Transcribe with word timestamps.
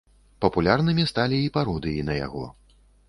Папулярнымі 0.45 1.05
сталі 1.11 1.37
і 1.49 1.51
пародыі 1.59 2.07
на 2.09 2.13
яго. 2.25 2.43